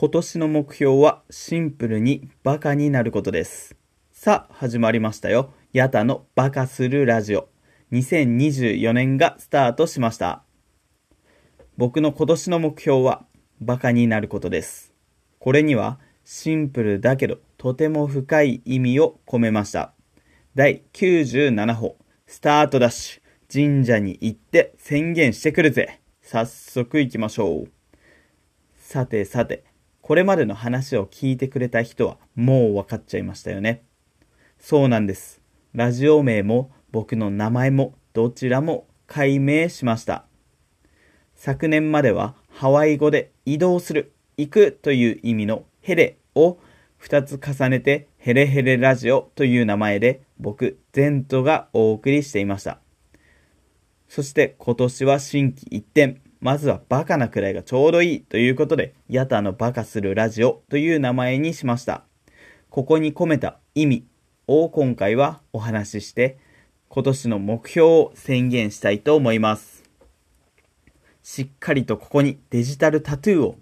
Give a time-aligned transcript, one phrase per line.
[0.00, 3.76] 今年の目標はシンプルにバカになることです。
[4.10, 5.52] さあ、始まりましたよ。
[5.74, 7.50] ヤタのバカするラジオ。
[7.92, 10.42] 2024年がスタートしました。
[11.76, 13.26] 僕の今年の目標は
[13.60, 14.94] バカになることです。
[15.38, 19.92] これにはシンプルだけどとても深い意味を込めました。
[20.54, 23.52] 第97歩、スタートダッシュ。
[23.52, 26.00] 神社に行って宣言してくるぜ。
[26.22, 27.68] 早速行きましょう。
[28.78, 29.69] さてさて、
[30.10, 33.84] これまでの話を聞いてくれた人はもう分かっちゃいましたよね。
[34.58, 35.40] そうなんです。
[35.72, 40.24] ラジオ名も僕の名前もどちらも改名しました。
[41.36, 46.58] 昨年まではハワイ語で移動する、行くという意味のヘレを
[47.00, 52.80] 2つ重ねてヘレヘレラジオという名前で僕、ゼントがお送りしていました。
[54.08, 62.04] そして今年は心機一転、まずはバカなくらいがちょうどいいということで、ヤタのバカするラジオという名前にしました。
[62.70, 64.06] ここに込めた意味
[64.46, 66.38] を今回はお話しして、
[66.88, 69.84] 今年の目標を宣言したいと思います。
[71.22, 73.56] しっかりとここにデジタルタトゥーを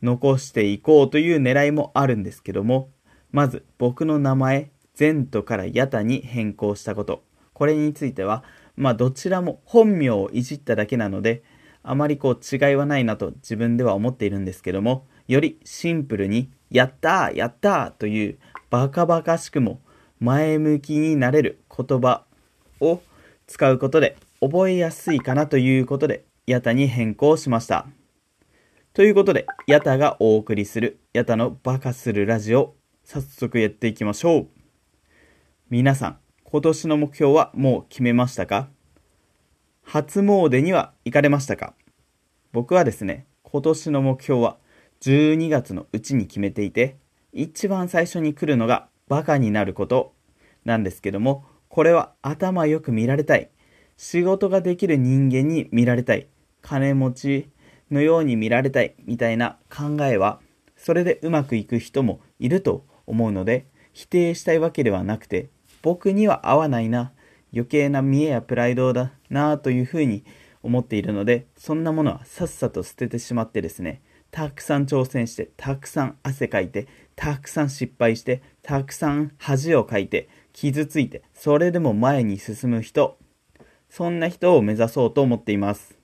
[0.00, 2.90] 残していこうという狙いもあるんですけども、
[3.32, 7.24] まず僕の名前、ゼントからヤタに変更したこと。
[7.54, 8.44] これについては、
[8.76, 11.42] まあどちらも本名をいじっただけなので、
[11.82, 18.38] あまりこう違いはないなと自分では思っているんですけども、よりシンプルに、やったーやったーという
[18.70, 19.80] バカバカしくも
[20.20, 22.24] 前向きになれる言葉
[22.80, 23.00] を
[23.48, 27.86] 使うことで覚えやすいかなということで、ヤタに変更しました。
[28.92, 34.46] ということで、ヤタがお送りするヤタのバカするラジオ、早速やっていきましょう。
[35.70, 38.68] 皆さん、今年の目標はもう決めましたか？
[39.92, 41.74] 初詣には行かれましたか？
[42.52, 44.56] 僕はですね、今年の目標は
[45.00, 46.96] 12月のうちに決めていて、
[47.32, 50.12] 一番最初に来るのがバカになること
[50.64, 53.50] なんですけども、これは頭よく見られたい。
[53.96, 56.28] 仕事ができる人間に見られたい。
[56.62, 57.50] 金持ち
[57.90, 58.94] のように見られたい。
[59.06, 60.38] みたいな考えは、
[60.76, 65.50] それでうまくいく人もいると思うので、否定したいわけではなくて、
[65.82, 67.10] 僕には合わないな。
[67.52, 70.24] 余計な見栄やプライドだなというふうに
[70.62, 83.18] 思っているので、そんなものはさっさと捨ててしまってですね、たくさん挑戦して、たくさん汗かいて、たくさん失敗して、たくさん恥をかいて、傷ついて、それでも前に進む人、
[83.88, 85.98] そんな人を目指そうと思っています。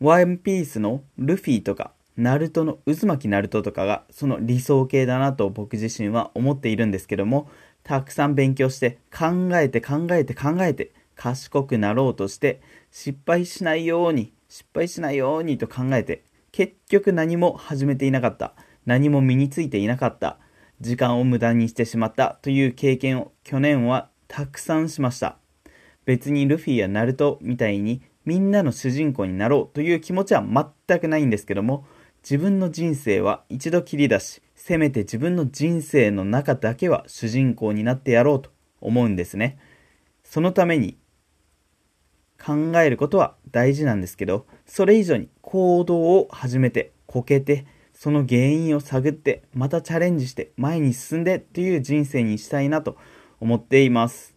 [0.00, 7.48] ワンピースのルフィとか、ナルトの渦巻きナルトとかがその理想形だなと僕自身は思っているんですけども、
[7.84, 16.24] たくさん勉強して考えて考えて考えて賢くなろうとして失敗しないように失敗しないようにと考えて
[16.54, 18.54] 結局何も始めていなかった。
[18.86, 20.38] 何も身についていなかった。
[20.80, 22.38] 時間を無駄にしてしまった。
[22.42, 25.36] という経験を去年はたくさんしました。
[26.04, 30.44] 別にルフィやナルトみたいにみんなの主人公になろうという気持ちは
[30.86, 31.86] 全くないんですけども
[32.22, 38.50] 自分の人生は一度きりだしせめて自分の人生の中だけは主人公になってやろうと
[38.80, 39.58] 思うんですね。
[40.22, 40.96] そのために
[42.44, 52.96] 考えることは大事なんですけど、それ以上に行動を始めて、こけて、その原因を探って、またチャレンジして、前に進んでっていう人生にしたいなと
[53.40, 54.36] 思っています。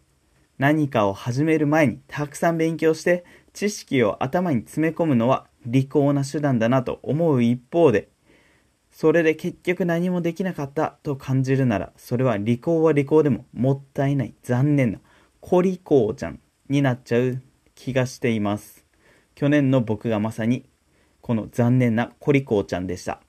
[0.58, 8.08] 何かを始める前にたくさん勉強して、知識を頭に詰め込むのは利口な手段だなと思う一方で、
[9.00, 14.98] それで結局何もできなかったと感じるなら、それは利口は利口でももったいない、残念な、
[15.38, 17.40] コリコーちゃんになっちゃう
[17.76, 18.84] 気がしています。
[19.36, 20.68] 去年の僕がまさに、
[21.20, 23.20] この残念なコリコーちゃんでした。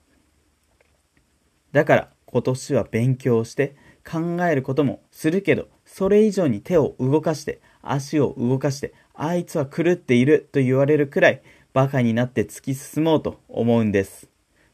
[1.70, 11.42] だから今年は勉強して考えることもするけど、それ以上に手を動かして、足を動かして、あいつは狂っていると言われるくらい
[11.72, 14.28] バカになって突き進もうと思うんです。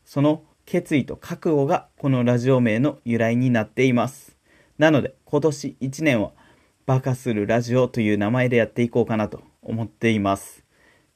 [0.06, 4.36] その決意と覚悟がこのラジオ名の由来になっています。
[4.78, 6.32] なので今年1年は
[6.86, 10.64] バカするラジオという名前でやっていこうかなと思っています。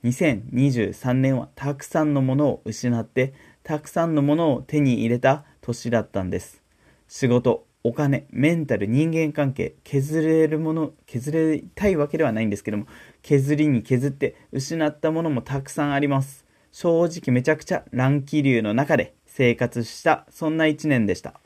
[0.04, 6.62] 2023年はたくさんのものを失ってたくさんのものを手に入れた年だったんです。
[7.08, 12.86] 仕事、お金、メンタル、人間関係、削れるもの、削りたいわけではないんですけども、
[13.22, 16.46] 削りに削って失ったものもたくさんあります。
[16.70, 21.40] 正直めちゃくちゃ乱気流の中で生活した、そんな一年でした。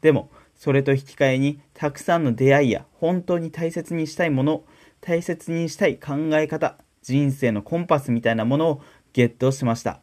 [0.00, 4.64] でも、それと引き換えに、たくさんの出会いや本当に大切にしたいもの、
[5.00, 8.82] 大切にしたい考え方、人生のコンパスみたいなものを
[9.12, 10.00] ゲットしました。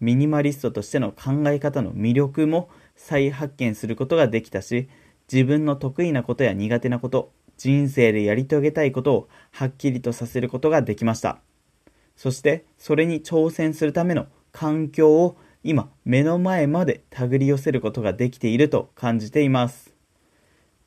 [0.00, 4.88] ミニマリストとしての考え方の魅力も再発見することができたし、
[5.32, 11.38] 自分の得意なことや苦手なこと、人生でやり遂げたいことをはっきりとさせることができました。
[12.16, 19.94] そしてそれに挑戦するための環境を今目の前まで手繰り寄せることができていると感じています。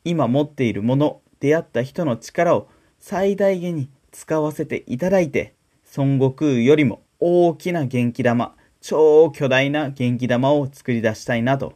[0.03, 2.69] 今持っているもの、出会った人の力を
[2.99, 5.53] 最大限に使わせていただいて、
[5.97, 11.73] 孫悟空よりも大きな元気玉、超巨大な元気玉を作り出したいなと、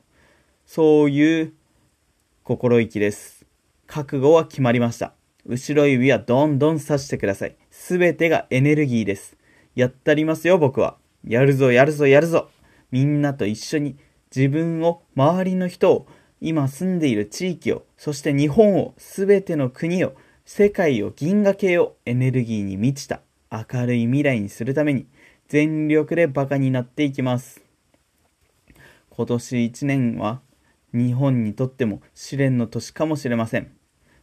[0.66, 1.54] そういう
[2.44, 3.46] 心意気です。
[3.88, 5.14] 覚悟は決まりました。
[5.46, 7.56] 後ろ指はどんどん刺してください。
[7.70, 9.38] すべてがエネルギーです。
[9.76, 10.98] やったりますよ、僕は。
[11.28, 12.50] やるぞ、やるぞ、やるぞ。
[12.94, 13.98] みんなと一緒に
[14.36, 16.08] 自分を、周りの人を、
[16.40, 20.14] 今住んでいる地域を、そして日本を、すべての国を、
[20.46, 25.08] 世界を、銀河系をエネルギーに満ちた明るい未来にするために、
[25.48, 27.64] 全力でバカになっていきます。
[29.10, 30.42] 今年1年は、
[30.94, 33.72] 日本にとっても試練の年かもしれません。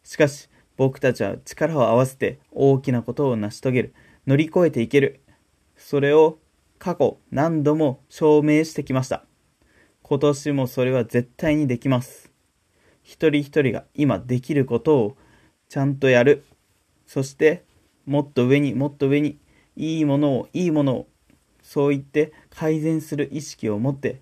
[0.04, 3.94] しかし、僕たちは力を合わせて大きなことを成し遂げる。
[4.28, 5.22] 乗り越えていける。
[5.76, 6.38] それを
[6.80, 9.24] 過去何度も証明してきました。
[10.02, 12.32] 今年もそれは絶対にできます。
[13.04, 15.16] 一人一人が今できることを
[15.68, 16.44] ちゃんとやる。
[17.06, 17.62] そして
[18.06, 19.38] もっと上にもっと上に
[19.76, 21.06] いいものをいいものを
[21.62, 24.20] そう言って改善する意識を持って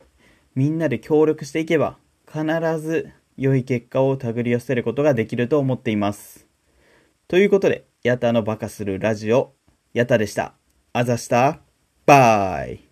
[0.54, 1.96] みんなで協力していけば
[2.26, 2.44] 必
[2.80, 6.46] ず良い結果を手繰り寄せることができると思っています。
[7.28, 9.52] ということで、ヤタのバカするラジオ、
[9.94, 10.54] ヤタでした。
[10.92, 11.67] あざした。
[12.08, 12.87] バイ。